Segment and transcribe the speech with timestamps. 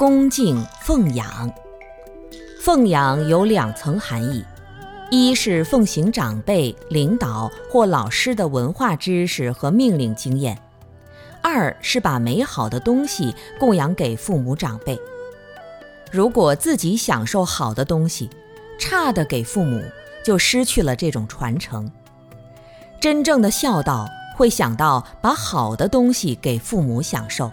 [0.00, 1.52] 恭敬奉养，
[2.62, 4.42] 奉养有两层含义：
[5.10, 10.56] 一是奉行长辈、领导或老师的文化知识和命令经验；
[11.42, 14.98] 二是把美好的东西供养给父母长辈。
[16.10, 18.30] 如果自己享受好的东西，
[18.78, 19.84] 差的给父母，
[20.24, 21.92] 就失去了这种传承。
[22.98, 27.52] 真正的孝道会想到把好的东西给父母享受。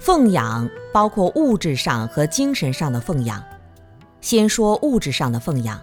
[0.00, 3.44] 奉养包括物质上和精神上的奉养。
[4.22, 5.80] 先说物质上的奉养，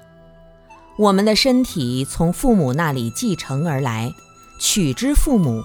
[0.98, 4.12] 我们的身体从父母那里继承而来，
[4.60, 5.64] 取之父母，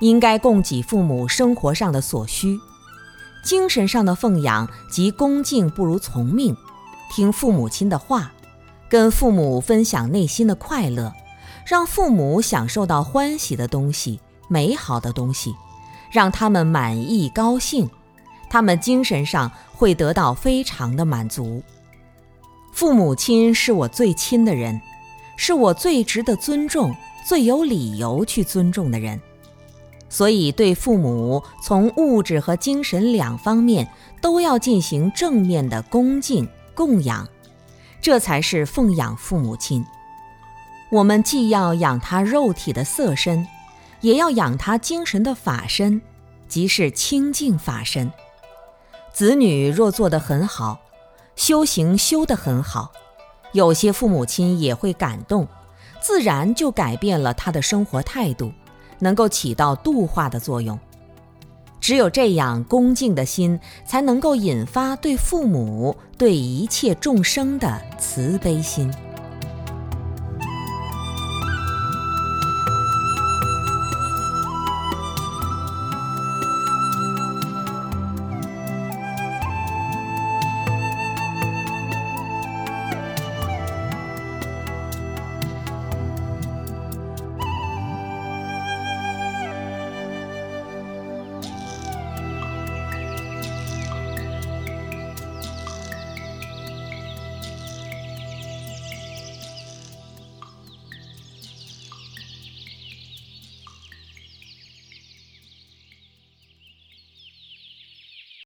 [0.00, 2.58] 应该供给父母生活上的所需。
[3.44, 6.56] 精神上的奉养即恭敬不如从命，
[7.10, 8.32] 听父母亲的话，
[8.88, 11.12] 跟父母分享内心的快乐，
[11.66, 15.54] 让父母享受到欢喜的东西、美好的东西。
[16.12, 17.90] 让他们满意高兴，
[18.50, 21.62] 他们精神上会得到非常的满足。
[22.72, 24.80] 父母亲是我最亲的人，
[25.36, 29.18] 是我最值得尊重、最有理由去尊重的人，
[30.10, 33.88] 所以对父母从物质和精神两方面
[34.20, 37.26] 都要进行正面的恭敬供养，
[38.02, 39.84] 这才是奉养父母亲。
[40.90, 43.46] 我们既要养他肉体的色身。
[44.02, 46.02] 也要养他精神的法身，
[46.46, 48.12] 即是清净法身。
[49.12, 50.80] 子女若做得很好，
[51.36, 52.92] 修行修得很好，
[53.52, 55.48] 有些父母亲也会感动，
[56.00, 58.52] 自然就改变了他的生活态度，
[58.98, 60.78] 能够起到度化的作用。
[61.80, 68.92] 只有这样恭敬的心，才能够引发对父母、对一切众生的慈悲心。